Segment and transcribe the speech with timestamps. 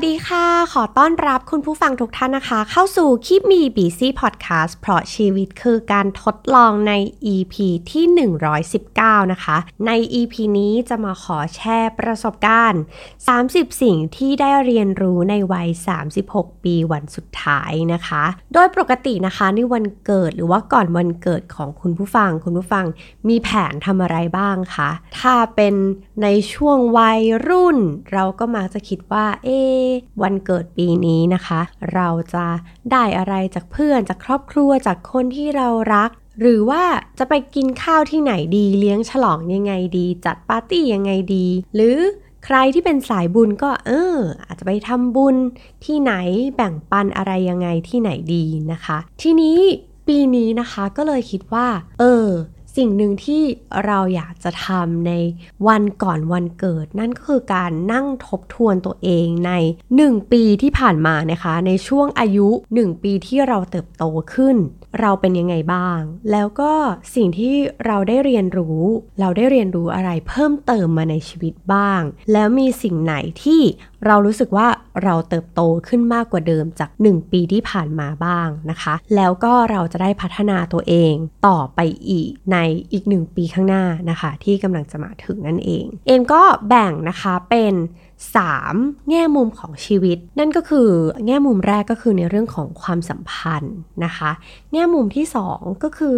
[0.00, 6.92] วัสดีค่ะ ขอต้อนรับคุณผู้ฟังทุกท่านนะคะ เข้าสู่คลิปมีบีซี่พอดแคสต์เพราะชีวิตคือการทดลองใน
[7.34, 7.54] EP
[7.90, 8.04] ที่
[8.68, 9.56] 119 นะคะ
[9.86, 9.90] ใน
[10.20, 12.82] EP นี้จะมาขอแชร์ประสบการณ์
[13.28, 15.68] 30 สิ่งที่ได้เรียนรู้ในวัย
[16.16, 22.84] 36 ปีวันสุดท้ายนะคะ โดยปกตินะคะในวันเกิดหรือว่าก่อนวันเกิดของคุณผู้ฟัง คุณผู้ฟัง
[23.28, 25.74] มีแผนทำอะไรบ้างคะถ้าเป็น
[26.22, 27.78] ในช่วงวัยรุ่น
[28.12, 29.60] เราก็มักจะคิดว่าเอ๊
[30.22, 31.60] วันเกิดปีนี้นะคะ
[31.94, 32.46] เราจะ
[32.92, 36.10] ได้อะไรจากเพื่อนจากครอบครัวจากคนที่เรารัก
[36.40, 36.82] หรือว่า
[37.18, 41.98] จะไปกินข้าวที่ไหนดีเลี้ยงฉลองยังไงดี จัดปาร์ตี้ยังไงดี หรือ
[42.44, 45.36] ใครที่เป็นสายบุญก็เออ อาจจะไปทำบุญ
[45.84, 46.12] ที่ไหน
[46.56, 49.58] แบ่งปันอะไรยังไงที่ไหนดีนะคะ ทีนี้
[50.08, 51.66] ปีนี้นะคะก็เลยคิดว่า
[52.00, 52.28] เออ
[52.78, 53.42] สิ่งหนึ่งที่
[53.86, 55.12] เราอยากจะทำใน
[55.66, 59.52] วันก่อนวันเกิด นั่นก็คือการนั่งทบทวนตัวเองใน
[59.92, 64.56] 1 ปีที่ผ่านมานะคะ ในช่วงอายุ 1 ปีที่เราเติบโตขึ้น
[65.00, 66.00] เราเป็นยังไงบ้าง
[66.32, 66.72] แล้วก็
[67.14, 67.54] สิ่งที่
[67.86, 68.80] เราได้เรียนรู้
[69.20, 73.62] เราได้เรียนรู้อะไรเพิ่มเติมมาในชีวิตบ้าง แล้วมีสิ่งไหนที่
[74.06, 74.68] เรารู้สึกว่า
[75.04, 81.14] เราเติบโตขึ้นมากกว่าเดิมจาก 1 ปีที่ผ่านมาบ้างนะคะ แล้วก็เราจะได้พัฒนาตัวเอง
[81.46, 82.56] ต่อไปอีกใน
[82.92, 87.74] อีก 1 ปีข้างหน้านะคะ ที่กำลังจะมาถึงนั่นเอง เอมก็แบ่งนะคะเป็น
[88.26, 90.88] 3 แง่มุมของชีวิต นั่นก็คือ
[91.26, 94.30] แง่มุมแรกก็คือในเรื่องของความสัมพันธ์นะคะ
[94.72, 96.16] แง่มุมที่ 2 ก็คือ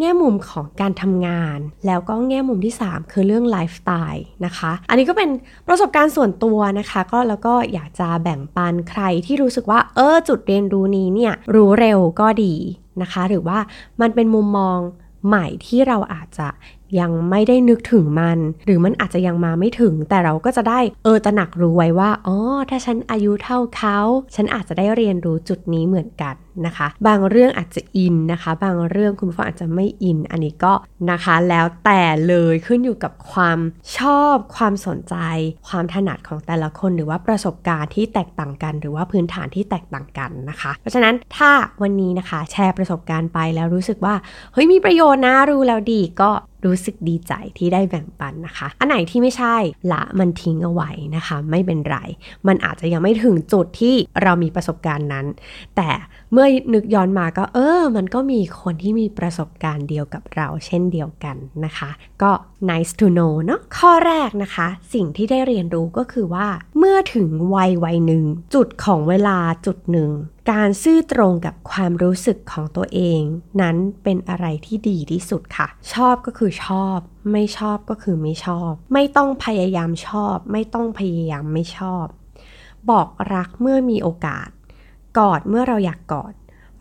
[0.00, 5.30] แง่มุมของการทำงาน แล้วก็แง่มุมที่ 3 คือเรื่องไลฟ์สไตล์นะคะ อันนี้ก็เป็น
[5.66, 12.54] ประสบการณ์ส่วนตัวนะคะ ก็แล้วก็อยากจะแบ่งปันใครที่รู้สึกว่าเออจุดเรียนรู้นี้เนี่ยรู้เร็วก็ดี
[13.02, 13.58] นะคะ หรือว่า
[14.00, 14.78] มันเป็นมุมมอง
[15.28, 16.48] ใหม่ที่เราอาจจะ
[17.00, 22.36] ยังไม่ได้นึกถึงมัน หรือมันอาจจะยังมาไม่ถึง แต่เราก็จะได้เออตระหนักรู้ไว้ว่าอ๋อ
[22.70, 23.98] ถ้าฉันอายุเท่าเขา
[24.34, 26.34] ฉันอาจจะได้เรียนรู้จุดนี้เหมือนกัน
[26.66, 30.72] นะคะ บางเรื่องอาจจะอินนะคะ บางเรื่องคุณผู้ฟังอาจจะไม่อิน อันนี้ก็
[31.10, 33.58] นะคะแล้วแต่เลยขึ้นอยู่กับความ
[33.98, 35.16] ชอบความสนใจ
[35.68, 41.50] ความถนัดของแต่ละคน หรือว่าประสบการณ์ที่แตกต่างกัน หรือว่าพื้นฐานที่แตกต่างกันนะคะ เพราะฉะนั้นถ้า
[41.82, 44.14] วันนี้นะคะ แชร์ประสบการณ์ไปแล้วรู้สึกว่า
[44.52, 46.30] เฮ้ยมีประโยชน์นะรู้แล้วดีก็
[46.64, 49.56] รู้สึกดีใจที่ได้แบ่งปันนะคะ อันไหนที่ไม่ใช่
[49.92, 51.98] ละมันทิ้งเอาไว้นะคะ ไม่เป็นไร
[52.46, 55.26] มันอาจจะยังไม่ถึงจุดที่เรามีประสบการณ์นั้น
[55.76, 55.88] แต่
[56.32, 61.90] เมื่อนึกย้อนมาก็เออ มันก็มีคนที่มีประสบการณ์เดียวกับเรา เช่นเดียวกันนะคะ
[62.22, 62.30] ก็
[62.70, 66.48] nice to know เนาะข้อแรกนะคะ สิ่งที่ได้เรียนรู้ก็คือว่า
[66.78, 70.10] เมื่อถึงวัยวัยหนึ่งจุดของเวลาจุดหนึ่ง
[70.50, 73.22] การซื่อตรงกับความรู้สึกของตัวเอง
[73.60, 76.98] นั้นเป็นอะไรที่ดีที่สุดค่ะ ชอบก็คือชอบ
[77.32, 82.06] ไม่ชอบก็คือไม่ชอบ ไม่ต้องพยายามชอบ ไม่ต้องพยายามไม่ชอบ
[82.90, 84.48] บอกรักเมื่อมีโอกาส
[85.18, 86.32] กอดเมื่อเราอยากกอด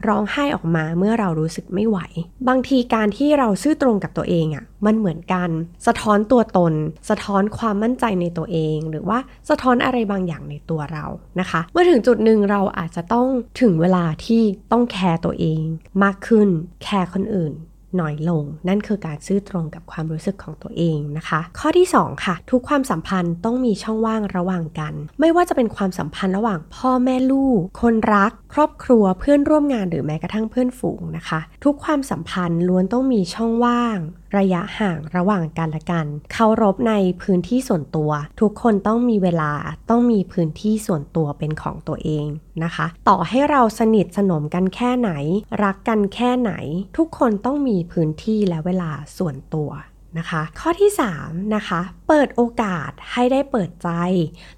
[0.07, 1.99] ร้องไห้ออกมาเมื่อเรารู้สึกไม่ไหว
[2.47, 5.49] บางทีการที่เราซื่อตรงกับตัวเองอะ่ะ มันเหมือนกัน
[5.87, 6.73] สะท้อนตัวตน
[7.09, 11.05] สะท้อนความมั่นใจในตัวเอง หรือว่าสะท้อนอะไรบางอย่างในตัวเรา
[11.39, 13.27] นะคะ เมื่อถึงจุดหนึ่งเราอาจจะต้อง
[13.61, 15.61] ถึงเวลาที่ต้องแคร์ตัวเอง
[16.03, 16.49] มากขึ้น
[16.83, 17.53] แคร์คนอื่น
[18.00, 33.97] น้อยลง นั่นคือการซื่อตรงกับความรู้สึกของตัวเองนะคะ ข้อที่ 2 ค่ะ ทุกความสัมพันธ์ต้องมีช่องว่างระหว่างกัน ไม่ว่าจะเป็นความสัมพันธ์ระหว่างพ่อแม่ลูก คนรัก ครอบครัวเพื่อนร่วมงานหรือแม้กระทั่งเพื่อนฝูงนะคะ ทุกความสัมพันธ์ล้วนต้องมีช่องว่าง
[34.38, 39.51] ระยะห่างระหว่างกันและกัน เคารพในพื้นที่ส่วนตัว ทุกคนต้องมีเวลา
[39.90, 42.25] ต้องมีพื้นที่ส่วนตัวเป็นของตัวเอง
[42.63, 45.12] นะคะ ต่อให้เราสนิทสนมกันแค่ไหน
[45.63, 46.51] รักกันแค่ไหน
[46.97, 49.69] ทุกคนต้องมีพื้นที่และเวลาส่วนตัว
[50.18, 53.90] นะคะ ข้อที่ 3 นะคะ เปิดโอกาสให้ได้เปิดใจ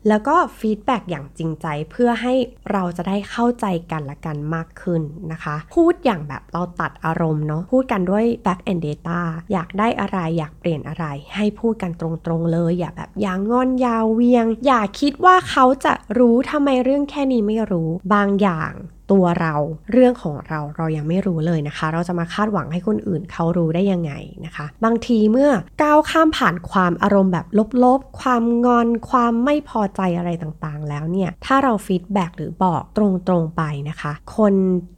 [0.08, 2.34] แล้วก็ feedback อย่างจริงใจเพื่อให้
[2.72, 5.02] เราจะได้เข้าใจกันและกันมากขึ้น
[5.32, 9.20] นะคะ พูดอย่างแบบเราตัดอารมณ์เนาะพูดกันด้วย fact and data
[9.52, 11.06] อยากได้อะไรอยากเปลี่ยนอะไร
[11.36, 18.72] ให้พูดกันตรงๆเลย อย่าแบบอย่างงอนยาวเวียง อย่าคิดว่าเขาจะรู้ทำไมเรื่องแค่นี้ไม่รู้บางอย่าง
[19.12, 19.56] ตัวเรา
[19.92, 24.14] เรื่องของเราเรายังไม่รู้เลยนะคะ เราจะมาคาดหวังให้คนอื่นเขารู้ได้ยังไง
[24.46, 27.46] นะคะ บางทีเมื่อก้าวข้ามผ่านความอารมณ์แบบ
[27.84, 33.00] ลบๆ ความงอน ความไม่พอใจอะไรต่างๆ แล้วเนี่ย ถ้าเรา feedback หรือบอกต
[33.32, 34.54] รงๆไปนะคะ คน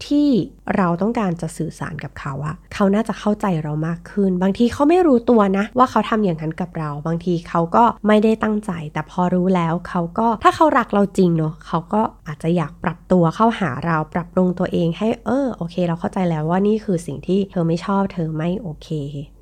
[0.05, 0.29] ที่
[0.77, 18.89] เราต้องการจะสื่อสารกับเขาอะเขาน่าจะเข้าใจเรามากขึ้น บางทีเขาไม่รู้ตัวนะ ว่าเขาทำอย่างนั้นกับเรา บางทีเขาก็ไม่ได้ตั้งใจ แต่พอรู้แล้วเขาก็ถ้าเขารักเราจริงเนาะเขาก็อาจจะอยากปรับตัวเข้าหาเราปรับปรุงตัวเองให้เออโอเค เราเข้าใจแล้วว่านี่คือสิ่งที่เธอไม่ชอบเธอไม่โอเค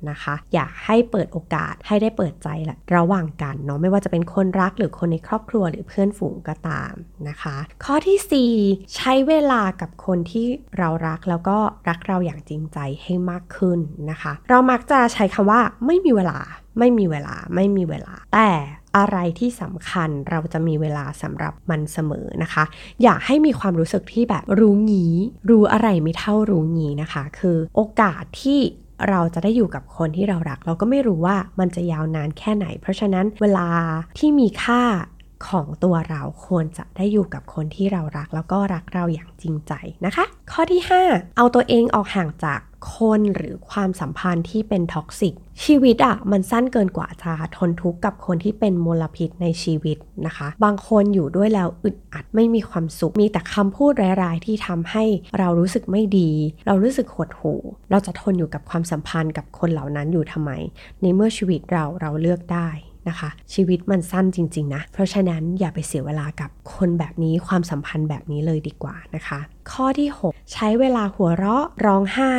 [0.08, 6.92] นะคะ อยากให้เปิดโอกาสให้ได้เปิดใจแหละระหว่างกันเนาะไม่ว่าจะเป็นคนรักหรือคนในครอบครัวหรือเพื่อนฝูงก็ตาม
[7.28, 10.46] นะคะ ข้อที่ 4 ใช้เวลากับคนที่
[10.78, 11.58] เรารักแล้วก็
[11.88, 13.78] รักเราอย่างจริงใจให้มากขึ้น
[14.10, 16.38] นะคะ เรามักจะใช้คำว่าไม่มีเวลา
[16.78, 18.50] ไม่มีเวลาไม่มีเวลา แต่
[18.96, 22.64] อะไรที่สำคัญเราจะมีเวลาสำหรับมันเสมอนะคะ
[23.02, 25.14] อยากให้มีความรู้สึกที่แบบรู้งี้
[25.50, 28.60] รู้อะไรไม่เท่ารู้งี้นะคะ คือโอกาสที่
[29.08, 33.68] เราจะได้อยู่กับคนที่เรารัก เราก็ไม่รู้ว่ามันจะยาวนานแค่ไหน เพราะฉะนั้นเวลา
[34.18, 34.82] ที่มีค่า
[35.48, 39.72] ของตัวเราควรจะได้อยู่กับคนที่เรารัก แล้วก็รักเราอย่างจริงใจ
[40.04, 42.60] นะคะ ข้อที่ 5 เอาตัวเองออกห่างจาก
[42.96, 45.34] คนหรือความสัมพันธ์ที่เป็น toxic
[45.64, 49.96] ชีวิตอะมันสั้นเกินกว่าจะทนทุกข์กับคนที่เป็นมลพิษในชีวิต
[50.26, 53.92] นะคะ บางคนอยู่ด้วยแล้วอึดอัดไม่มีความสุขมีแต่คำพูด
[54.22, 55.04] ร้ายๆที่ทำให้
[55.38, 56.30] เรารู้สึกไม่ดี
[56.66, 57.60] เรารู้สึกหดหู่
[57.90, 60.50] เราจะทนอยู่กับความสัมพันธ์กับคนเหล่านั้นอยู่ทำไม
[61.02, 62.68] ในเมื่อชีวิตเราเราเลือกได้
[63.08, 69.38] นะคะ ชีวิตมันสั้นจริง ๆ นะ เพราะฉะนั้นอย่าไปเสียเวลากับคนแบบนี้ความสัมพันธ์แบบนี้เลยดีกว่านะคะ
[69.70, 72.34] ข้อที่ 6 ใช้เวลาหัวเราะร้องไห้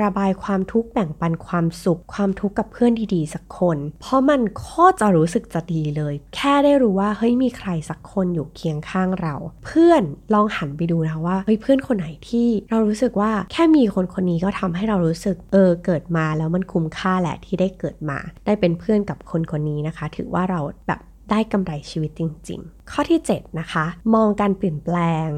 [0.00, 9.34] ระบายความทุกข์แบ่งปันความสุข ความทุกข์กับเพื่อนดีๆ สักคน เพราะมันโคตรจะรู้สึกจะดีเลย แค่ได้รู้ว่าเฮ้ยมีใครสักคนอยู่เคียงข้างเรา
[9.64, 10.02] เพื่อน
[10.34, 21.00] ลองหันไปดูนะว่าเฮ้ยเพื่อนคนไหนที่เรารู้สึกว่าแค่มีคนคนนี้ก็ทำให้เรารู้สึกเออเกิดมาแล้วมันคุ้มค่าแหละที่ได้เกิดมา ได้เป็นเพื่อนกับคนคนนี้นะคะ ถือว่าเราแบบ
[21.32, 23.84] ได้กำไรชีวิตจริง ๆ ข้อที่ 7 นะคะ
[24.14, 24.96] มองการเปลี่ยนแปล
[25.26, 25.28] ง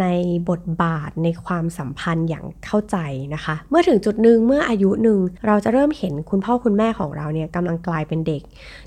[0.00, 0.06] ใน
[0.50, 2.96] บทบาทในความสัมพันธ์อย่างเข้าใจ
[3.34, 8.42] นะคะ เมื่อถึงจุดหนึ่งเมื่ออายุหนึ่งเราจะเริ่มเห็นคุณพ่อคุณแม่ของเราเนี่ยกำลังกลายเป็นเด็ก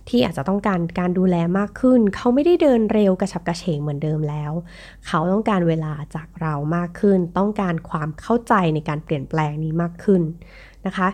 [0.10, 4.52] ที่อาจจะต้องการการดูแลมากขึ้น เขาไม่ได้เดินเร็วกระฉับกระเฉงเหมือนเดิมแล้ว
[5.08, 10.22] เขาต้องการเวลาจากเรามากขึ้น ต้องการความเข้าใจในการเปลี่ยนแปลงนี้มากขึ้น
[10.86, 11.08] นะคะ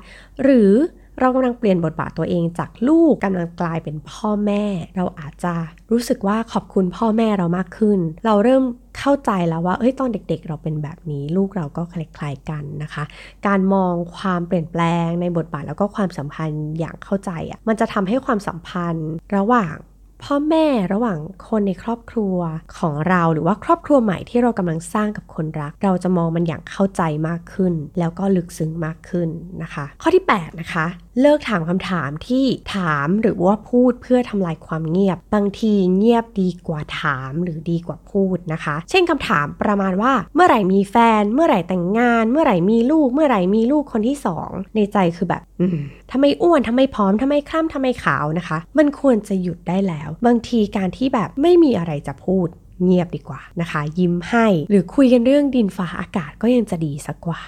[0.44, 0.71] หรือ
[1.20, 4.64] เรากำลังเปลี่ยนบทบาทตัวเองจากลูกกำลังกลายเป็นพ่อแม่
[4.96, 5.54] เราอาจจะ
[5.92, 8.64] รู้สึกว่าขอบคุณพ่อแม่เรามากขึ้น เราเริ่ม
[8.98, 13.04] เข้าใจแล้วว่าเอ้ยตอนเด็กๆ เราเป็นแบบนี้ ลูกเราก็คล้ายๆกันนะคะ
[13.48, 19.76] การมองความเปลี่ยนแปลงในบทบาทแล้วก็ความสัมพันธ์อย่างเข้าใจอะ่ะมันจะทำให้ความสัมพันธ์ระหว่าง
[20.24, 21.18] พ่อแม่ระหว่าง
[21.48, 22.38] คนในครอบครัว
[22.78, 29.30] ของเราหรือว่าครอบครัวใหม่ที่เรากำลังสร้างกับคนรัก เราจะมองมันอย่างเข้าใจมากขึ้น แล้วก็ลึกซึ้งมากขึ้น
[29.62, 30.86] นะคะ ข้อที่ 8 นะคะ
[31.22, 32.46] เลิกถามคำถามที่
[32.76, 45.78] ถามหรือว่าพูดเพื่อทำลายความเงียบ บางทีเงียบดีกว่าถามหรือดีกว่าพูดนะคะ เช่นคำถามประมาณว่า เมื่อไหร่มีแฟน เมื่อไหร่แต่งงาน เมื่อไหร่มีลูก เมื่อไหร่มีลูกคนที่สองในใจคือแบบอืม
[46.12, 52.48] ทำไมอ้วนทำไมผอมทำไมคล้ำทำไมขาวนะคะ มันควรจะหยุดได้แล้ว บางทีการที่แบบไม่มีอะไรจะพูด
[52.84, 57.40] เงียบดีกว่านะคะ ยิ้มให้ หรือคุยกันเรื่องดินฟ้าอากาศก็ยังจะดีสักกว่า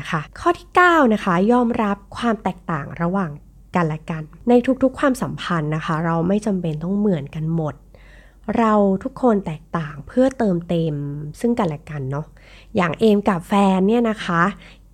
[0.00, 3.30] นะคะ ข้อที่ 9 นะคะ ยอมรับความแตกต่างระหว่าง
[3.74, 4.52] กันและกัน ใน
[4.82, 7.74] ทุกๆความสัมพันธ์นะคะ เราไม่จำเป็นต้องเหมือนกันหมด
[8.58, 8.72] เรา
[9.04, 10.94] ทุกคนแตกต่างเพื่อเติมเต็ม
[11.40, 12.26] ซึ่งกันและกันเนาะ
[12.76, 14.42] อย่างเอมกับแฟนเนี่ยนะคะ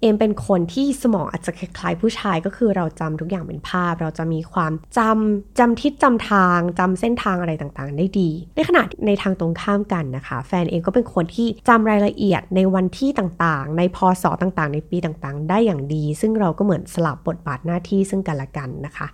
[0.02, 19.06] เอมเป็นคนที่สมองอาจจะคล้ายผู้ชายก็คือเราจำทุกอย่างเป็นภาพ เราจะมีความจำจำทิศจำทางจำเส้นทางอะไรต่างๆ ได้ดี ในขณะในทางตรงข้ามกันนะคะ แฟนเองก็เป็นคนที่จำรายละเอียดในวันที่ต่างๆ ในพศต่างๆ ในปีต่างๆ ได้อย่างดี ซึ่งเราก็เหมือนสลับบทบาทหน้าที่ซึ่งกันและกันนะคะ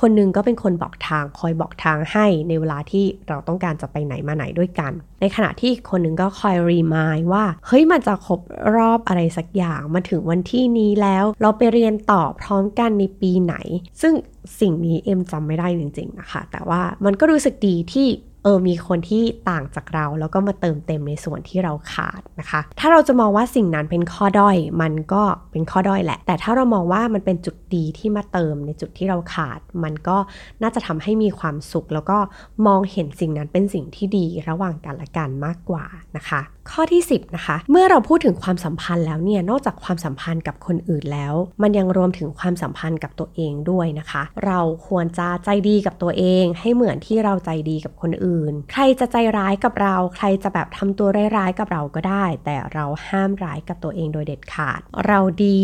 [0.00, 8.40] คนนึงก็เป็นคนบอกทางคอยบอกทางให้ในเวลาที่เราต้องการจะไปไหนมาไหนด้วยกัน ในขณะที่คนนึงก็คอยรีมายว่าเฮ้ยมันจะครบ
[8.76, 13.54] รอบอะไรสักอย่างมาถึงวันที่นี้แล้ว เราไปเรียนต่อพร้อมกันในปีไหน
[14.02, 14.14] ซึ่ง
[14.60, 18.06] สิ่งนี้เอ็มจำไม่ได้จริงๆนะคะ แต่ว่ามันก็รู้สึกดีที่
[18.44, 30.16] เออมีคนที่ต่างจากเรา แล้วก็มาเติมเต็มในส่วนที่เราขาดนะคะ ถ้าเราจะมองว่าสิ่งนั้นเป็นข้อด้อย มันก็เป็นข้อด้อยแหละ แต่ถ้าเรามองว่ามันเป็นจุดดีที่มาเติมในจุดที่เราขาด มันก็
[30.62, 32.18] น่าจะทำให้มีความสุข แล้วก็
[32.66, 35.84] มองเห็นสิ่งนั้นเป็นสิ่งที่ดีระหว่างกันและกันมากกว่า
[36.16, 55.62] นะคะ ข้อที่ 10นะคะเมื่อเราพูดถึงความสัมพันธ์แล้วเนี่ยนอกจากความสัมพันธ์กับคนอื่นแล้ว มันยังรวมถึงความสัมพันธ์กับตัวเองด้วยนะคะ เราควรจะใจดีกับตัวเอง ให้เหมือนที่เราใจดีกับคนอื่นน ใครจะใจร้ายกับเรา ใครจะแบบทำตัวร้ายๆกับเราก็ได้ แต่เราห้ามร้ายกับตัวเองโดยเด็ดขาด เราดี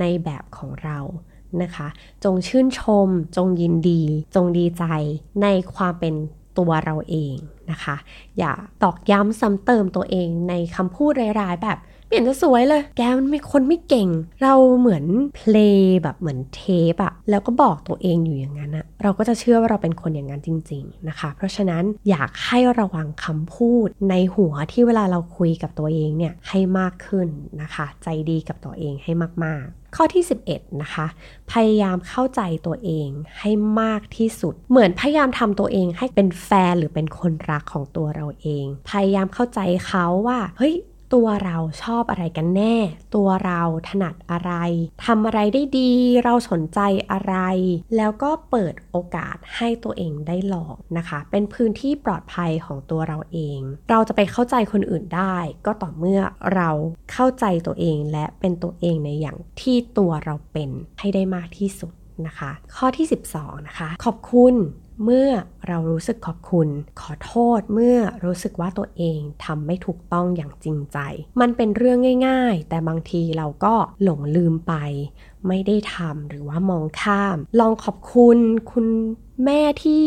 [0.00, 0.98] ในแบบของเรา
[1.62, 1.88] นะคะ
[2.24, 4.02] จงชื่นชม จงยินดี
[4.34, 4.84] จงดีใจ
[5.42, 6.14] ในความเป็น
[6.58, 7.36] ตัวเราเอง
[7.70, 7.96] นะคะ
[8.38, 14.08] อย่าตอกย้ำซ้ำเติมตัวเองในคำพูดร้ายๆแบบ เปลี่ยนจะสวยเลย แกมันไม่คนไม่เก่ง
[14.42, 16.60] เราเหมือนเพลย์แบบเหมือนเท
[16.94, 27.28] ปอะแล้วก็บอกตัวเองอยู่อย่างนั้นอะเราก็จะเชื่อว่าเราเป็นคนอย่างนั้นจริง ๆนะคะ เพราะฉะนั้นอยากให้ระวังคำพูดในหัวที่เวลาเราคุยกับตัวเองเนี่ยให้มากขึ้น
[27.62, 29.12] นะคะ ใจดีกับตัวเองให้
[29.44, 31.06] มากๆข้อที่ 11 นะคะ
[31.52, 33.08] พยายามเข้าใจตัวเอง
[33.40, 33.50] ให้
[33.80, 40.76] มากที่สุด เหมือนพยายามทำตัวเองให้เป็นแฟนหรือเป็นคนรักของตัวเราเอง พยายามเข้าใจเขาว่า เฮ้ย
[41.14, 42.76] ตัวเราชอบอะไรกันแน่
[43.14, 44.52] ตัวเราถนัดอะไร
[45.04, 45.90] ทำอะไรได้ดี
[46.24, 46.80] เราสนใจ
[47.12, 47.34] อะไร
[47.96, 53.60] แล้วก็เปิดโอกาสให้ตัวเองได้ลองนะคะ เป็นพื้นที่ปลอดภัยของตัวเราเอง
[53.90, 55.36] เราจะไปเข้าใจคนอื่นได้
[55.66, 56.20] ก็ต่อเมื่อ
[56.54, 56.70] เรา
[57.12, 61.92] เข้าใจตัวเองและเป็นตัวเองในอย่างที่ตัวเราเป็นให้ได้มากที่สุด
[62.26, 64.54] นะคะ ข้อที่ 12 นะคะ ขอบคุณ
[65.04, 65.28] เมื่อ
[65.68, 66.68] เรารู้สึกขอบคุณ
[67.00, 70.98] ขอโทษเมื่อรู้สึกว่าตัวเองทำไม่ถูกต้องอย่างจริงใจ
[71.40, 74.74] มันเป็นเรื่องง่าย ๆ แต่บางทีเราก็หลงลืมไป
[75.48, 78.38] ไม่ได้ทำหรือว่ามองข้าม ลองขอบคุณ
[78.72, 78.86] คุณ
[79.44, 80.04] แม่ที่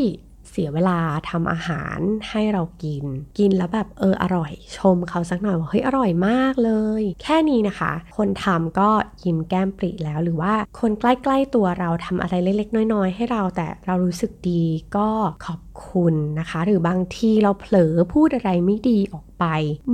[0.52, 3.06] เสียเวลาทำอาหารให้เรากิน
[3.38, 8.90] กินแล้วแบบเอออร่อย ชมเขาสักหน่อยว่าเฮ้ยอร่อยมากเลย แค่นี้นะคะ คนทำก็
[9.24, 14.64] ยิ้มแก้มปริแล้วหรือว่าคนใกล้ๆตัวเราทำอะไรเล็กๆ น้อยๆ ให้เราแต่เรารู้สึกดี
[14.96, 15.10] ก็
[15.46, 19.46] ขอบ คุณนะคะ หรือบางทีเราเผลอพูดอะไรไม่ดีออกไป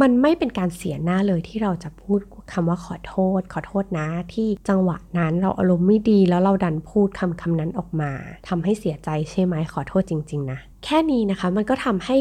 [0.02, 2.20] มันไม่เป็นการเสียหน้าเลยที่เราจะพูด
[2.54, 8.12] คำว่าขอโทษ ขอโทษนะที่จังหวะนั้นเราอารมณ์ไม่ดีแล้วเราดันพูดคำคำนั้นออกมา
[8.48, 12.18] ทำให้เสียใจใช่ไหมขอโทษจริง ๆ นะ แค่นี้นะคะมันก็ทำให้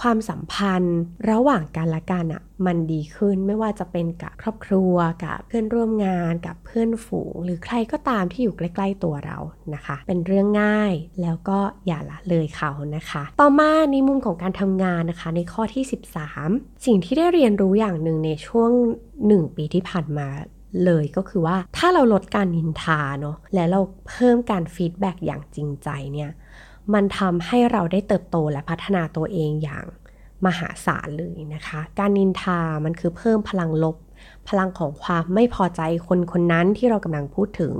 [0.00, 0.98] ความสัมพันธ์
[1.30, 9.38] ระหว่างกันและกันอะมันดีขึ้นไม่ว่าจะเป็นกับครอบครัวกับเพื่อนร่วมงานกับเพื่อนฝูง หรือใครก็ตามที่อยู่ใกล้ ๆตัวเรา
[9.74, 15.84] นะคะ เป็นเรื่องง่ายแล้วก็อย่าละเลยเขานะคะ ต่อมาในมุมของการทำงานนะคะ ในข้อที่
[16.34, 18.70] 13 สิ่งที่ได้เรียนรู้อย่างหนึ่งในช่วง
[19.16, 20.28] 1 ปีที่ผ่านมา
[20.84, 26.30] เลยก็คือว่าถ้าเราลดการนินทาเนาะและเราเพิ่มการฟีดแบ็กอย่างจริงใจเนี่ย
[26.94, 29.84] มันทำให้เราได้เติบโตและพัฒนาตัวเองอย่าง
[30.46, 33.96] มหาศาลเลยนะคะ การนินทามันคือเพิ่มพลังลบ
[34.48, 37.72] พลังของความไม่พอใจคนคนนั้นที่เรากำลังพูดถึง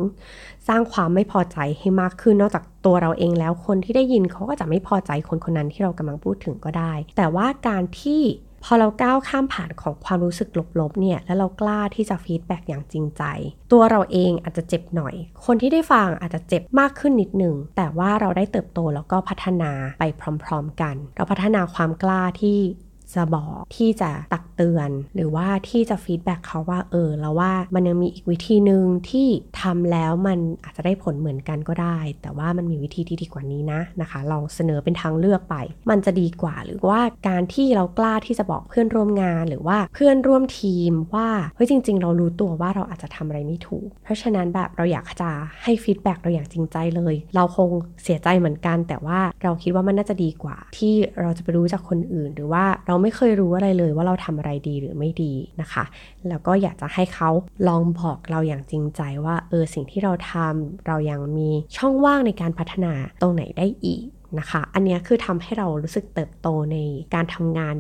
[0.69, 8.23] สร้างความไม่พอใจให้มากขึ้นนอกจากตัวเราเองแล้วคนที่ได้ยินเขาก็จะไม่พอใจคนคนนั้นที่เรากำลังพูดถึงก็ได้ แต่ว่าการที่
[8.65, 10.49] พอเราก้าวข้ามผ่านของความรู้สึก
[10.81, 13.23] ลบๆเนี่ย แล้วเรากล้าที่จะ feedback อย่างจริงใจ
[13.73, 15.15] ตัวเราเองอาจจะเจ็บหน่อย
[15.47, 20.05] คนที่ได้ฟังอาจจะเจ็บมากขึ้นนิดหนึ่ง แต่ว่าเราได้เติบโตแล้วก็พัฒนาไป
[20.45, 22.59] พร้อมๆกัน เราพัฒนาความกล้าที่
[23.15, 29.29] จะบอกที่จะตักเตือน หรือว่าที่จะฟีดแบ็กเขาว่าเออแล้วว่ามันยังมีอีกวิธีหนึ่งที่
[29.63, 35.57] ทำแล้วมันอาจจะได้ผลเหมือนกันก็ได้ แต่ว่ามันมีวิธีที่ดีกว่านี้นะนะคะ ลองเสนอเป็นทางเลือกไป
[35.91, 45.31] มันจะดีกว่า หรือว่าการที่เรากล้าที่จะบอกเพื่อนร่วมงาน หรือว่าเพื่อนร่วมทีมว่าเฮ้ยจริง ๆ เรารู้ตัวว่าเราอาจจะทำอะไรไม่ถูก เพราะฉะนั้นแบบเราอยากจะ
[45.63, 47.71] ให้ฟีดแบ็กเราอย่างจริงใจเลย เราคง
[48.03, 55.85] เสียใจเหมือนกัน แต่ว่าเราคิดว่ามันน่าจะดีกว่า ที่เราจะไปรู้จากคนอื่น หรือว่าเราไม่เคยรู้อะไรเลยว่าเราทำอะไรดีหรือไม่ดีนะคะ
[56.29, 57.31] แล้วก็อยากจะให้เขา
[57.69, 64.05] ลองบอกเราอย่างจริงใจว่าเออสิ่งที่เราทำเรายังมีช่องว่างในการพัฒนาตรงไหนได้อีก
[64.39, 66.77] นะคะ อันนี้คือทำให้เรารู้สึกเติบโตใน
[67.15, 67.77] การทำงาน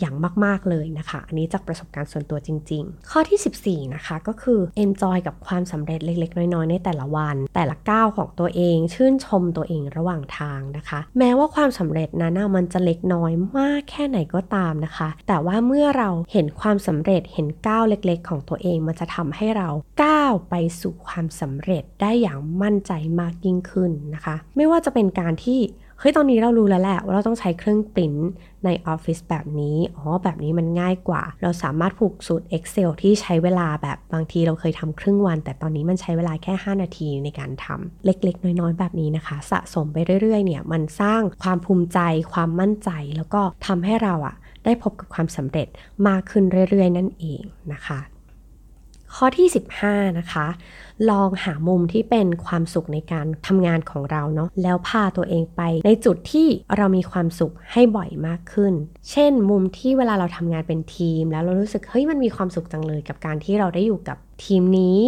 [0.00, 8.76] อย่างมาก ๆ เลยนะคะ อันนี้จากประสบการณ์ส่วนตัวจริง ๆ ข้อที่ 14 นะคะก็คือ enjoy กับความสำเร็จเล็ก ๆ น้อย ๆ ในแต่ละวัน แต่ละก้าวของตัวเอง
[8.94, 19.68] ชื่นชมตัวเองระหว่างทางนะคะ แม้ว่าความสำเร็จนั้นมันจะเล็กน้อยมากแค่ไหนก็ตามนะคะ แต่ว่าเมื่อเราเห็นความสำเร็จเห็นก้าวเล็ก ๆ ของตัวเอง มันจะทำให้เรา
[20.02, 25.60] ก้าวไปสู่ความสำเร็จได้อย่างมั่นใจมากยิ่งขึ้นนะคะ ไม่ว่าจะเป็นการที่
[26.02, 28.14] เฮ้ยตอนนี้เรารู้แล้วแหละว่าเราต้องใช้เครื่องปริ้น
[28.64, 41.98] ในออฟฟิศแบบนี้ อ๋อ แบบนี้มันง่ายกว่า เราสามารถผูกสูตร Excel ที่ใช้เวลาแบบบางทีเราเคยทำครึ่งวัน แต่ตอนนี้มันใช้เวลาแค่ 5 นาทีในการทำเล็กๆ น้อยๆ แบบนี้นะคะ สะสมไปเรื่อยๆ เนี่ย มันสร้างความภูมิใจ
[42.32, 45.68] ความมั่นใจ แล้วก็ทำให้เราอะได้พบกับความสำเร็จ
[46.08, 47.42] มากขึ้นเรื่อยๆ นั่นเอง
[47.72, 48.00] นะคะ
[49.16, 49.48] ข้อที่
[49.84, 50.46] 15 นะคะ
[51.10, 58.74] ลองหามุมที่เป็นความสุขในการทำงานของเราเนาะแล้วพาตัวเองไป ในจุดที่เรามีความสุขให้บ่อยมากขึ้น
[59.10, 65.00] เช่น มุมที่เวลาเราทำงานเป็นทีม แล้วเรารู้สึกเฮ้ยมันมีความสุขจังเลยกับการที่เราได้อยู่กับ ทีมนี้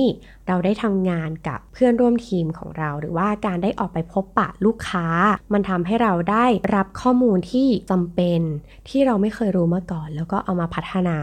[0.48, 5.06] เราได้ทำงานกับเพื่อนร่วมทีมของเรา หรือว่าการได้ออกไปพบปะลูกค้า
[5.52, 8.40] มันทำให้เราได้รับข้อมูลที่จำเป็น
[8.88, 11.18] ที่เราไม่เคยรู้มาก่อน แล้วก็เอามาพัฒนา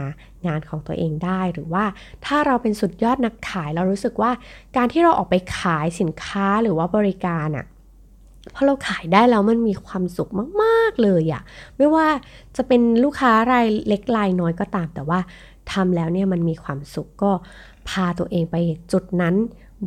[0.47, 1.85] งานของตัวเองได้ หรือว่า
[2.25, 4.31] ถ้าเราเป็นสุดยอดนักขาย เรารู้สึกว่า
[4.75, 7.65] การที่เราออกไปขายสินค้าหรือว่าบริการอะ
[8.53, 11.41] พอเราขายได้แล้วมันมีความสุขมากๆเลยอะ
[11.77, 12.07] ไม่ว่า
[12.57, 15.19] จะเป็นลูกค้ารายเล็กรายน้อยก็ตามแต่ว่า
[15.71, 17.31] ทำแล้วเนี่ยมันมีความสุขก็
[17.89, 18.55] พาตัวเองไป
[18.91, 19.35] จุดนั้น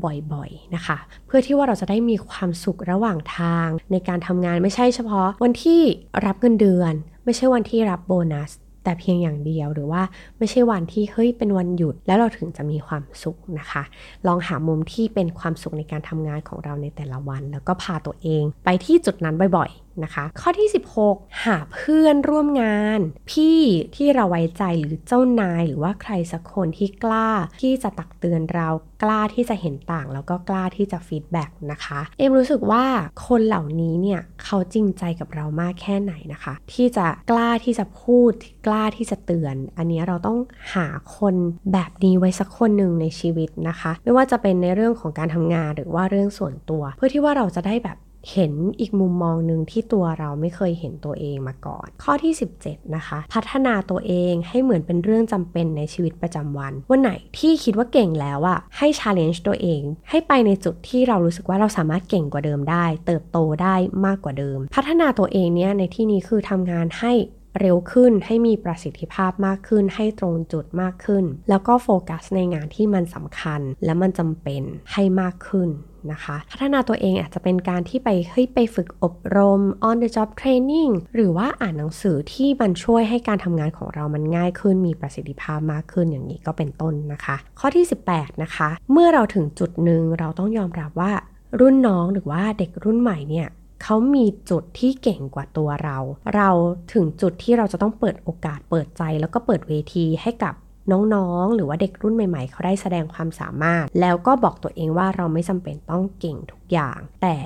[0.05, 0.97] บ่อยๆนะคะ
[1.27, 5.81] เพื่อที่ว่าเราจะได้มีความสุขระหว่างทาง ในการทำงานไม่ใช่เฉพาะ วันที่
[6.27, 6.93] รับเงินเดือน
[7.25, 8.51] ไม่ใช่วันที่รับโบนัส
[8.85, 10.03] แต่เพียงอย่างเดียวหรือว่า
[10.39, 13.83] ไม่ใช่วันที่เฮ้ยเป็นวันหยุด แล้วเราถึงจะมีความสุขนะคะ
[14.27, 19.71] ลองหามุมที่เป็นความสุขในการทำงานของเราในแต่ละวัน แล้วก็พาตัวเองไปที่จุดนั้นบ่อย
[20.05, 20.69] นะคะ ข้อที่
[21.07, 23.61] 16 หาเพื่อนร่วมงาน พี่
[23.97, 28.69] ที่เราไว้ใจหรือเจ้านายหรือว่าใครสักคนที่กล้าที่จะตักเตือนเรา
[29.03, 32.85] กล้าที่จะเห็นต่าง แล้วก็กล้าที่จะฟีดแบ็กนะคะ เอ็มรู้สึกว่า
[33.27, 38.33] คนเหล่านี้เนี่ยเขาจริงใจกับเรามากแค่ไหนนะคะ ที่จะกล้าที่จะพูด
[38.67, 40.39] กล้าที่จะเตือน อันนี้เราต้อง
[40.75, 40.87] หา
[41.19, 41.35] คน
[41.73, 47.97] แบบนี้ไว้สักคนหนึ่งในชีวิตนะคะ ไม่ว่าจะเป็นในเรื่องของการทำงานหรือว่าเรื่องส่วนตัว เพื่อที่ว่าเราจะได้แบบ
[48.33, 63.75] เห็นอีกมุมมองหนึ่งที่ตัวเราไม่เคยเห็นตัวเองมาก่อน ข้อที่ 17 นะคะ พัฒนาตัวเองให้เหมือนเป็นเรื่องจำเป็นในชีวิตประจำวัน วันไหนที่คิดว่าเก่งแล้วอะให้ challenge ตัวเอง ให้ไปในจุดที่เรารู้สึกว่าเราสามารถเก่งกว่าเดิมได้ เติบโตได้
[64.07, 67.13] มากกว่าเดิม พัฒนาตัวเองเนี่ยในที่นี้คือทำงานให้
[67.61, 75.71] เร็วขึ้นให้มีประสิทธิภาพมากขึ้น ให้ตรงจุดมากขึ้น แล้วก็โฟกัสในงานที่มันสำคัญและมันจำเป็นให้มากขึ้น
[76.13, 91.13] นะคะพัฒนาตัวเองอาจจะเป็นการที่ไปเฮ้ยไปฝึกอบรม on the job training หรือว่าอ่านหนังสือที่มันช่วยให้การทำงานของเรามันง่ายขึ้น มีประสิทธิภาพมากขึ้นอย่างนี้ก็เป็นต้นนะคะ ข้อที่ 18 นะคะ เมื่อเราถึงจุดหนึ่งเราต้องยอมรับว่า
[91.61, 93.49] รุ่นน้องหรือว่าเด็กรุ่นใหม่เนี่ย
[93.85, 95.99] เขามีจุดที่เก่งกว่าตัวเรา
[96.35, 96.51] เรา
[96.93, 100.55] ถึงจุดที่เราจะต้องเปิดโอกาสเปิดใจ แล้วก็เปิดเวทีให้กับ
[100.93, 107.37] น้องๆ หรือว่าเด็กรุ่นใหม่ ๆ เขาได้แสดงความสามารถ แล้วก็บอกตัวเองว่าเราไม่จำเป็นต้องเก่งทุกอย่าง แต่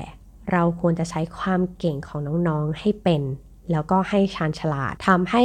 [0.53, 3.23] เราควรจะใช้ความเก่งของน้องๆ ให้เป็น
[3.73, 5.45] แล้วก็ให้ชาญฉลาดทำให้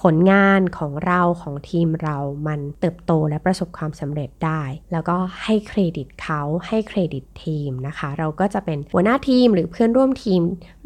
[0.00, 4.62] ผลงานของเราของทีมเรามันเติบโตและประสบความสำเร็จได้
[4.92, 10.42] แล้วก็ให้เครดิตเขาให้เครดิตทีมนะคะ เราก็จะเป็นหัวหน้าทีมหรือเพื่อนร่วมทีม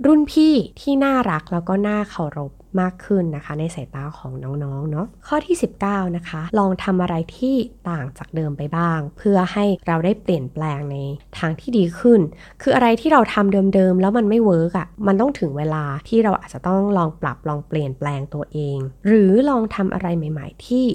[0.06, 4.32] รุ่นพี่ที่น่ารักแล้วก็น่าเคารพ มากขึ้นนะคะ ในสายตาของ
[4.64, 7.54] น้องๆเนาะข้อที่ 19 นะคะ ลองทำอะไรที่
[7.90, 10.96] ต่างจากเดิมไปบ้าง เพื่อให้เราได้เปลี่ยนแปลงใน
[11.38, 12.20] ทางที่ดีขึ้น
[12.62, 20.86] คืออะไรที่เราทำเดิมๆ แล้วมันไม่เวิร์กอะ่ะมันต้องถึงเวลาที่เราอาจจะต้องลองปรับลองเปลี่ยนแปลงตัวเอง หรือลองทำอะไรใหม่ ๆ ที่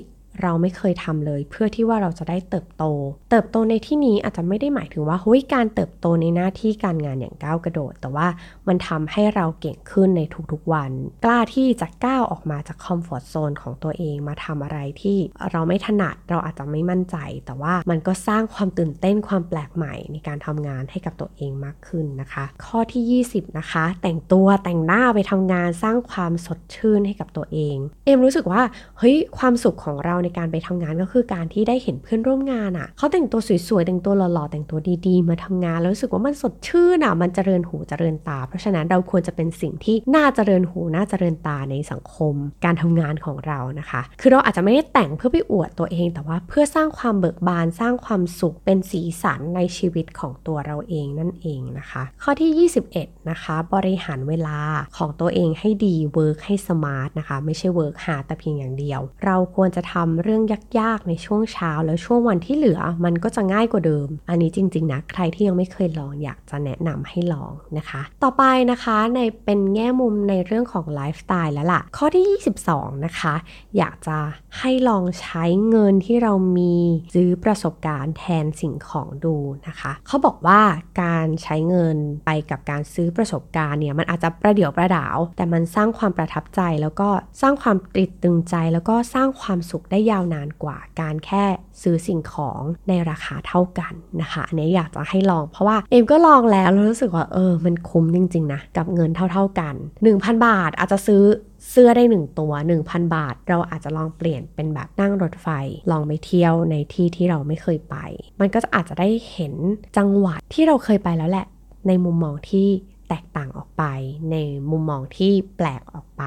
[0.41, 2.83] เราไม่เคยทำเลย เพื่อที่ว่าเราจะได้เติบโต
[3.29, 8.27] เติบโตในที่นี้อาจจะไม่ได้หมายถึงว่าเฮ้ยการเติบโตในหน้าที่การงานอย่างก้าวกระโดด แต่ว่า
[8.67, 10.91] มันทำให้เราเก่งขึ้นในทุกๆวัน
[11.25, 15.17] กล้าที่จะก้าวออกมาจากคอมฟอร์ทโซนของตัวเองมาทำอะไรที่
[15.51, 28.61] เราไม่ถนัดเราอาจจะไม่มั่นใจ แต่ว่ามันก็สร้างความตื่นเต้นความแปลกใหม่ในการทำงานให้กับตัวเองมากขึ้นนะคะ ข้อที่ 20 นะคะ แต่งตัวแต่งหน้าไปทำงานสร้างความสดชื่นให้กับตัวเอง เอ็มรู้สึกว่า
[28.97, 54.59] เฮ้ยความสุขของเราในการไปทำงานก็คือการที่ได้เห็นเพื่อนร่วมงานอะ่ะเขาแต่งตัวสวยๆ แต่งตัวหล่อๆ แต่งตัวดีๆ มาทำงานแล้วรู้สึกว่ามันสดชื่นอะ่ะ มันเจริญหูเจริญตา เพราะฉะนั้นเราควรจะเป็นสิ่งที่น่าเจริญหูน่าเจริญตาในสังคม การทำงานของเรานะคะ คือเราอาจจะไม่ได้แต่งเพื่อไปอวดตัวเอง แต่ว่าเพื่อสร้างความเบิกบานสร้างความสุขเป็นสีสันในชีวิตของตัวเราเองนั่นเองนะคะ ข้อที่ 21 นะคะ บริหารเวลา
[54.97, 60.43] ของตัวเองให้ดี work ให้ smart นะคะ ไม่ใช่ work hard แต่เพียงอย่างเดียว เราควรจะทำเรื่อง
[60.79, 72.25] ยากๆในช่วงเช้าแล้วช่วงวันที่เหลือมันก็จะง่ายกว่าเดิม อันนี้จริง ๆ นะ ใครที่ยังไม่เคยลองอยากจะแนะนำให้ลองนะคะ ต่อไปนะคะในเป็นแง่มุมในเรื่องของไลฟ์สไตล์แล้วล่ะ ข้อที่
[72.69, 73.33] 22 นะคะ
[73.77, 74.17] อยากจะ
[74.59, 76.75] ให้ลองใช้เงินที่เรามี
[77.13, 79.35] ซื้อประสบการณ์แทนสิ่งของดู
[79.67, 80.61] นะคะ เขาบอกว่า
[81.01, 87.09] การใช้เงินไปกับการซื้อประสบการณ์เนี่ยมันอาจจะประเดี๋ยวประดาว แต่มันสร้างความประทับใจแล้วก็
[87.41, 91.45] สร้างความติดตึงใจ แล้วก็สร้างความสุขได้ยาวนานกว่าการแค่
[91.81, 99.75] ซื้อสิ่งของในราคาเท่ากันนะคะ อันนี้อยากจะให้ลองเพราะว่าเอ็มก็ลองแล้วแล้วรู้สึกว่าเออมันคุ้มจริงๆนะกับเงินเท่า ๆกัน
[100.09, 101.23] 1,000 บาทอาจจะซื้อ
[101.69, 102.51] เสื้อได้ 1 ตัว
[102.83, 105.47] 1,000 บาท เราอาจจะลองเปลี่ยนเป็นแบบนั่งรถไฟ
[105.91, 107.95] ลองไปเที่ยวในที่ที่เราไม่เคยไป
[108.39, 109.53] มันก็จะอาจจะได้เห็น
[109.97, 111.47] จังหวัดที่เราเคยไปแล้วแหละ
[111.87, 112.67] ในมุมมองที่
[113.09, 113.83] แตกต่างออกไป
[114.31, 114.35] ใน
[114.69, 116.23] มุมมองที่แปลกออกไป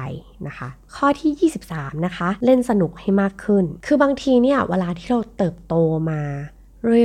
[0.47, 5.75] นะคะ ข้อที่ 23 นะคะ เล่นสนุกให้มากขึ้น คือบางทีเนี่ยเวลาที่เราเติบโต
[6.09, 6.21] มา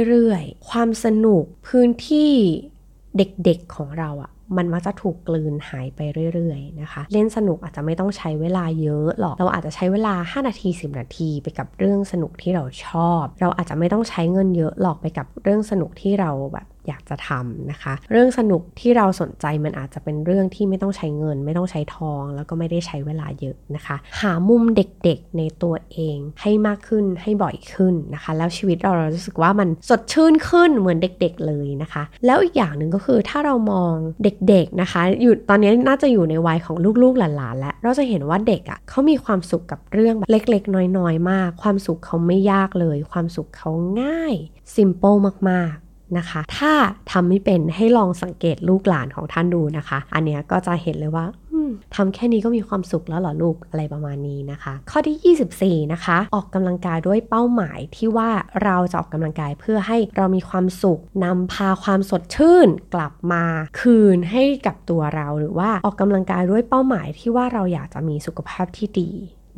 [0.09, 2.33] เรื่อยๆ ความสนุกพื้นที่
[3.17, 6.01] เด็กๆของเราอะมันมักจะถูกกลืนหายไป
[6.35, 40.97] เรื่อยๆนะคะ เล่นสนุกอาจจะไม่ต้องใช้เวลาเยอะหรอก เราอาจจะใช้เวลา 5 นาที 10 นาทีไปกับเรื่องสนุกที่เราชอบ เราอาจจะไม่ต้องใช้เงินเยอะหรอกไปกับเรื่องสนุกที่เราแบบ อยากจะทำนะคะ เรื่องสนุกที่เราสนใจมันอาจจะเป็นเรื่องที่ไม่ต้องใช้เงิน ไม่ต้องใช้ทอง แล้วก็ไม่ได้ใช้เวลาเยอะนะคะ หามุมเด็กๆในตัวเองให้มากขึ้นให้บ่อยขึ้นนะคะ แล้วชีวิตเราเรารู้สึกว่ามันสดชื่นขึ้นเหมือนเด็กๆเลยนะคะ แล้วอีกอย่างหนึ่งก็คือถ้าเรามองเด็กๆนะคะ อยู่ตอนนี้น่าจะอยู่ในวัยของลูกๆหลานๆแล้วเราจะเห็นว่าเด็กอะ่ะเขามีความสุขกับเรื่องเล็กๆ
[40.99, 43.71] น้อยๆ มาก ความสุขเขาไม่ยากเลย ความสุขเขา
[44.03, 44.35] ง่าย
[44.75, 45.15] ซิมเปิล
[45.51, 45.86] มากๆ
[46.19, 46.73] นะคะ ถ้า
[47.13, 51.27] ทำไม่เป็นให้ลองสังเกตลูกหลานของท่านดูนะคะ อันเนี้ยก็จะเห็นเลยว่า
[51.95, 58.31] ทำแค่นี้ก็มีความสุขแล้วเหรอลูกอะไรประมาณนี้นะคะ ข้อที่ 24 นะคะ ออกกำลังกายด้วยเป้าหมายที่ว่า
[58.65, 63.45] เราจะออกกำลังกายเพื่อให้เรามีความสุขนำพาความสดชื่นกลับมา
[63.81, 69.11] คืนให้กับตัวเราหรือว่าออกกำลังกายด้วยเป้าหมายที่ว่าเราอยากจะมีสุขภาพที่ดี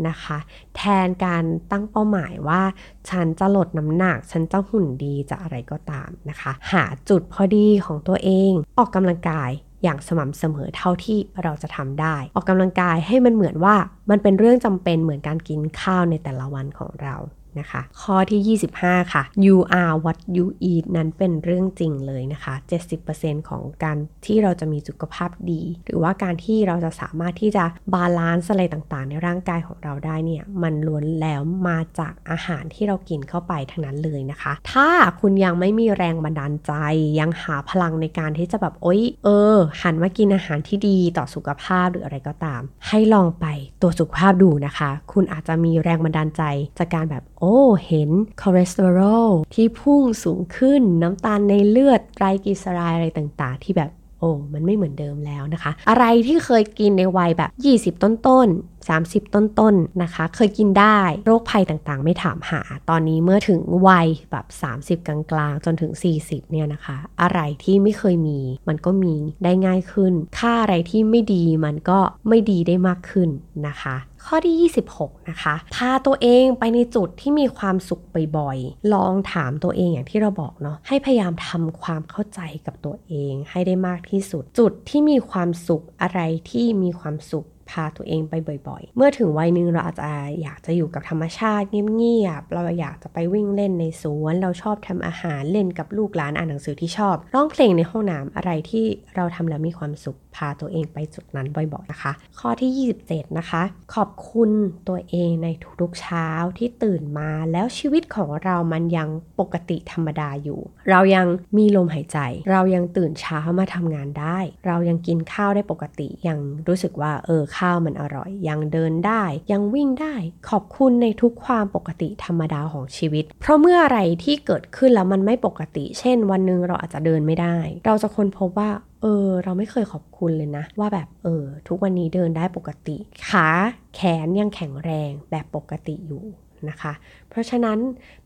[0.08, 0.38] นะคะ
[0.76, 2.62] แทนการตั้งเป้าหมายว่า
[3.10, 9.50] ฉันจะลดน้ำหนัก ฉันจะหุ่นดีจะอะไรก็ตามนะคะ หาจุดพอดีของตัวเอง ออกกำลังกาย
[9.82, 13.76] อย่างสม่ำเสมอเท่าที่เราจะทำได้ ออกกำลังกายให้มันเหมือนว่า
[14.10, 17.14] มันเป็นเรื่องจำเป็นเหมือนการกินข้าวในแต่ละวันของเรา
[17.60, 22.54] นะคะ ข้อที่ 25 ค่ะ you are what you eat นั้นเป็นเรื่องจริงเลยนะคะ
[23.00, 34.88] 70%ของการที่เราจะมีสุขภาพดี หรือว่าการที่เราจะสามารถที่จะบาลานซ์อะไรต่างๆ ในร่างกายของเราได้เนี่ย มันล้วนแล้วมาจากอาหารที่เรากินเข้าไปทั้งนั้นเลยนะคะ ถ้า
[35.20, 36.72] คุณยังไม่มีแรงบันดาลใจ
[37.20, 43.46] ยังหาพลังในการที่จะแบบโอ๊ยเออ หันมากินอาหารที่ดีต่อสุขภาพหรืออะไรก็ตาม ให้ลองไป
[43.82, 46.42] ตรวจสุขภาพดูนะคะ คุณอาจจะมีแรงบันดาลใจ
[46.78, 57.50] จากการแบบโอ้ เห็นคอเลสเตอรอลที่พุ่งสูงขึ้นน้ำตาลในเลือดไตรกลีเซอไรด์อะไรต่างๆ ที่แบบโอ้มันไม่เหมือนเดิมแล้วนะคะ อะไรที่เคยกินในวัยแบบ
[57.96, 64.46] 20 ต้นๆ30 ต้นๆ นะคะ เคยกินได้โรคภัยต่างๆ ไม่ถามหา ตอนนี้เมื่อถึงวัยแบบ
[64.80, 71.98] 30 กลางๆ จนถึง 40 เนี่ยนะคะ อะไรที่ไม่เคยมีมันก็มีได้ง่ายขึ้น ค่าอะไรที่ไม่ดีมันก็
[72.28, 73.28] ไม่ดีได้มากขึ้น
[73.66, 73.96] นะคะ
[74.28, 78.02] ข้อที่ 26 นะคะ พาตัวเองไปในจุดที่มีความสุข
[78.38, 88.34] บ่อยๆ ลองถามตัวเองอย่างที่เราบอกเนาะ ให้พยายามทำความเข้าใจกับตัวเองให้ได้มากที่สุด จุดที่มีความสุขอะไรที่มีความสุขพาตัวเองไป
[88.68, 90.10] บ่อยๆ เมื่อถึงวัยหนึ่งเราอาจจะ
[90.42, 98.86] อยากจะอยู่กับธรรมชาติเงียบๆ เราอยากจะไปวิ่งเล่นในสวน เราชอบทำอาหารเล่นกับลูกหลานอ่านหนังสือที่ชอบ ร้องเพลงในห้องน้ำอะไรที่
[99.16, 103.62] เราทำแล้วมีความสุข พาตัวเองไปจุดนั้นบ่อยๆนะคะ ข้อที่ 27 นะคะ
[103.94, 104.50] ขอบคุณ
[104.88, 105.48] ตัวเองใน
[105.80, 109.08] ทุกๆเช้าที่ตื่นมาแล้วชีวิตของเรามันยัง
[109.40, 112.18] ปกติธรรมดาอยู่ เรายังมีลมหายใจ
[112.50, 119.22] เรายังตื่นเช้ามาทำงานได้ เรายังกินข้าวได้ปกติ ยังรู้สึกว่าเออข้าวมันอร่อย ยังเดินได้
[119.52, 120.14] ยังวิ่งได้
[120.48, 128.70] ขอบคุณในทุกความปกติธรรมดาของชีวิต เพราะเมื่ออะไรที่เกิดขึ้นแล้วมันไม่ปกติ เช่น วันหนึ่งเราอาจจะเดินไม่ได้ เราจะค้นพบว่า
[129.02, 132.96] เออเราไม่เคยขอบคุณเลยนะ ว่าแบบเออทุกวันนี้เดินได้ปกติ
[133.28, 133.48] ขา
[133.94, 136.24] แขนยังแข็งแรงแบบปกติอยู่
[136.68, 136.92] นะคะ
[137.30, 137.78] เพราะฉะนั้น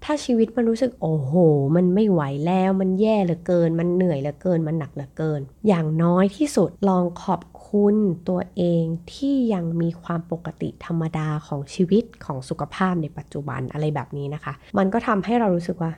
[0.05, 1.33] ถ้าชีวิตมันรู้สึกโอ้โห
[1.77, 7.97] มันไม่ไหวแล้วมันแย่เหลือเกิน มันเหนื่อยเหลือเกิน มันหนักเหลือเกิน อย่างน้อยที่สุดลองขอบคุณ
[8.29, 15.93] ตัวเองที่ยังมีความปกติธรรมดาของชีวิตของสุขภาพในปัจจุบันอะไรแบบนี้นะคะ มันก็ทำให้เรารู้สึกว่า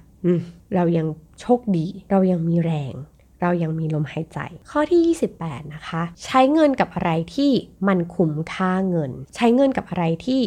[0.74, 1.06] เรายัง
[1.40, 2.94] โชคดี เรายังมีแรง
[3.40, 4.38] เรายังมีลมหายใจ
[4.70, 7.52] ข้อที่ 28 นะคะ ใช้เงินกับอะไรที่
[7.88, 10.40] มันคุ้มค่าเงิน ใช้เงินกับอะไรที่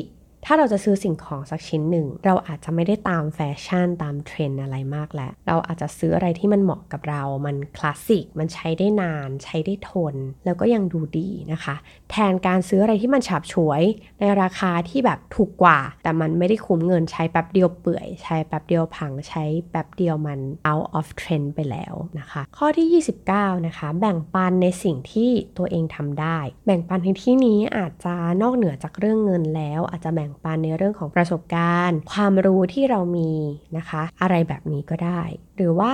[0.50, 11.76] ถ้าเราจะซื้อสิ่งของสักชิ้นหนึ่ง เราอาจจะไม่ได้ตามแฟชั่นตามเทรนอะไรมากแล้ว เราอาจจะซื้ออะไรที่มันเหมาะกับเรา มันคลาสสิก มันใช้ได้นาน ใช้ได้ทน แล้วก็ยังดูดีนะคะ
[12.12, 13.82] แทนการซื้ออะไรที่มันฉาบฉวย
[14.20, 20.40] ในราคาที่แบบถูกกว่า แต่มันไม่ได้คุ้มเงินใช้แป๊บเดียวเปื่อย ใช้แป๊บเดียวพัง ใช้แป๊บเดียวมัน
[20.72, 33.32] out of trend ไปแล้วนะคะ ข้อที่ 29 นะคะ แบ่งปันในสิ่งที่ตัวเองทำได้ แบ่งปันในที่นี้อาจจะนอกเหนือจากเรื่องเงินแล้ว อาจจะแบ่งปันในเรื่องของประสบการณ์ ความรู้ที่เรามี
[33.78, 35.22] นะคะ อะไรแบบนี้ก็ได้
[35.56, 35.94] หรือว่า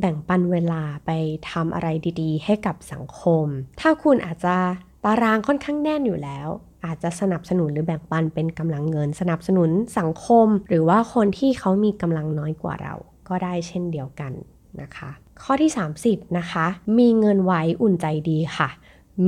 [0.00, 1.10] แบ่งปันเวลาไป
[1.50, 1.88] ทำอะไร
[2.20, 3.46] ดีๆ ให้กับสังคม
[3.80, 4.56] ถ้าคุณอาจจะ
[5.04, 6.48] ตารางค่อนข้างแน่นอยู่แล้ว
[6.84, 12.94] อาจจะสนับสนุนหรือแบ่งปันเป็นกำลังเงิน สนับสนุนสังคม หรือว่าคนที่เขามีกำลังน้อยกว่าเรา
[13.28, 14.32] ก็ได้เช่นเดียวกัน
[14.80, 15.10] นะคะ
[15.42, 15.70] ข้อที่
[16.04, 16.66] 30 นะคะ
[16.98, 18.68] มีเงินไว้อุ่นใจดีค่ะ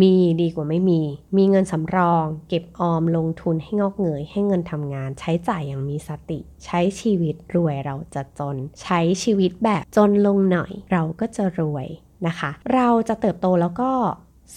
[0.01, 1.03] มีดีกว่าไม่มี
[1.37, 11.87] มีเงินสำรอง เก็บออมลงทุนให้งอกเงย ให้เงินทำงาน ใช้จ่ายอย่างมีสติ ใช้ชีวิตรวยเราจะจน ใช้ชีวิตแบบจนลงหน่อย เราก็จะรวย
[12.27, 13.91] นะคะ เราจะเติบโตแล้วก็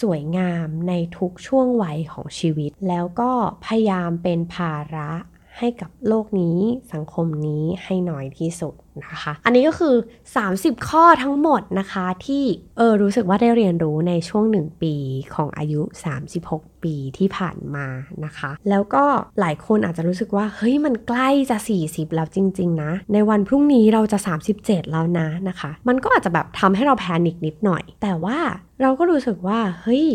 [0.02, 3.32] สวยงามในทุกช่วงวัยของชีวิต แล้วก็
[3.66, 5.10] พยายามเป็นภาระ
[5.60, 6.58] ให้กับโลกนี้
[6.94, 8.74] สังคมนี้ให้น้อยที่สุด
[9.06, 9.96] นะคะ อันนี้ก็คือ
[10.42, 12.44] 30 ข้อทั้งหมดนะคะที่
[12.78, 14.96] เออรู้สึกว่าได้เรียนรู้ในช่วง 1 ปี
[15.36, 15.82] ของอายุ
[16.32, 17.88] 36 ปีที่ผ่านมา
[18.26, 19.04] นะคะ แล้วก็
[19.40, 24.18] หลายคนอาจจะรู้สึกว่าเฮ้ยมันใกล้จะ 40 แล้วจริง ๆ นะ ในวันพรุ่งนี้เราจะ
[24.56, 28.40] 37 แล้วนะนะคะ มันก็อาจจะแบบทำให้เราแพนิคนิดหน่อย แต่ว่า
[28.82, 30.06] เราก็รู้สึกว่าเฮ้ย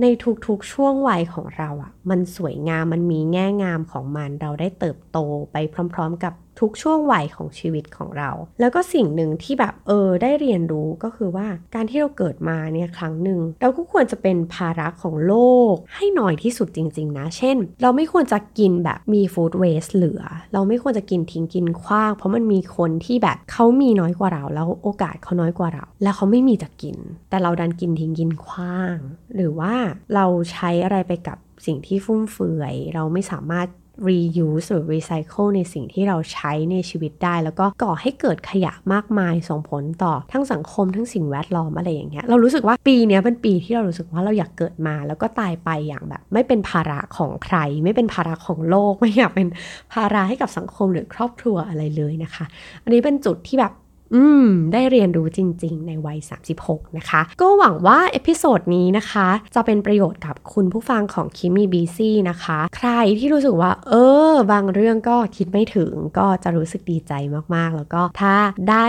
[0.00, 0.06] ใน
[0.46, 5.18] ทุกๆช่วงวัยของเราอะ่ะ มันสวยงามมันมีแง่งามของมัน เราได้เติบโต
[5.52, 5.56] ไป
[5.94, 15.34] พร้อม ๆ กับ ทุกช่วงวัยของชีวิตของเรา แล้วก็สิ่งหนึ่งที่แบบเออได้เรียนรู้ก็คือว่าการที่เราเกิดมาเนี่ยครั้งหนึ่งเราก็ควรจะเป็นภาระของโล
[15.72, 26.96] กให้น้อยที่สุดจริง ๆ นะ เช่น เราไม่ควรจะกินแบบมีฟู้ดเวสเหลือ เราไม่ควรจะกินทิ้งกินคว้าง เพราะมันมีคนที่แบบเขามีน้อยกว่าเรา แล้วโอกาสเขาน้อยกว่าเรา แล้วเขาไม่มีจะกิน
[27.30, 28.96] แต่เราดันกินทิ้งกินคว้าง
[29.34, 29.74] หรือว่า
[30.14, 33.68] เราใช้อะไรไปกับสิ่งที่ฟุ่มเฟือย เราไม่สามารถ
[34.08, 49.48] reuse หรือ recycle ในสิ่งที่เราใช้ในชีวิตได้ แล้วก็ก่อให้เกิดขยะมากมายส่งผลต่อทั้งสังคมทั้งสิ่งแวดล้อมอะไรอย่างเงี้ยเรารู้สึกว่าปีนี้เป็นปีที่เรารู้สึกว่าเราอยากเกิดมา แล้วก็ตายไปอย่างแบบ ไม่เป็นภาระของใคร ไม่เป็นภาระของโลก ไม่อยากเป็น
[49.92, 52.44] ภาระให้กับสังคมหรือครอบครัวอะไรเลยนะคะ
[52.84, 53.72] อันนี้เป็นจุดที่แบบ
[54.14, 56.18] อืม ได้เรียนรู้จริง ๆ ในวัย
[56.58, 63.92] 36 นะคะ ก็หวังว่า episode นี้นะคะ จะเป็นประโยชน์กับคุณผู้ฟังของ Keep Me Busy นะคะ ใครที่รู้สึกว่า เอ
[64.30, 67.12] อ บางเรื่องก็คิดไม่ถึงก็จะรู้สึกดีใจ
[67.54, 68.34] มากๆ แล้วก็ถ้า
[68.70, 68.86] ได้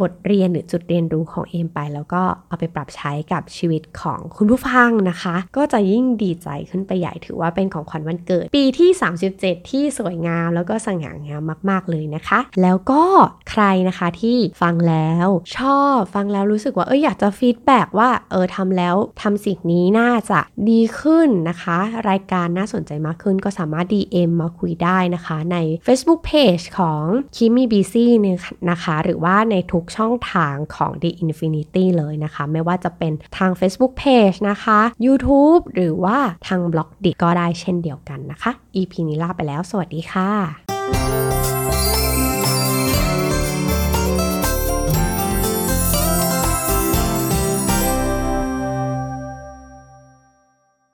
[0.00, 8.90] บทเรียนหรือจุดเรียนรู้ของเอมไป แล้วก็เอาไปปรับใช้กับชีวิตของคุณผู้ฟังนะคะ ก็จะยิ่งดีใจขึ้นไปใหญ่ถือว่าเป็นของขวัญวันเกิด ปีที่
[9.30, 13.02] 37 ที่สวยงามแล้วก็สง่างามมาก ๆ เลยนะคะ แล้วก็
[13.50, 27.02] ใครนะคะที่ฟังแล้วชอบฟังแล้วรู้สึกว่าเอออยากจะ feedback ว่าเออทำแล้วทำสิ่งนี้น่าจะดีขึ้นนะคะ รายการน่าสนใจมากขึ้นก็สามารถ DM มาคุยได้นะคะ ใน Facebook Page ของ
[27.36, 28.10] Keep Me Busy
[28.70, 39.60] นะคะ หรือว่าในทุกช่องทางของ The Infinity เลยนะคะ ไม่ว่าจะเป็นทาง Facebook Page นะคะ YouTube หรือว่าทาง Blockdit ก็ได้เช่นเดียวกันนะคะ EP นี้ลาไปแล้ว
[39.70, 41.29] สวัสดีค่ะ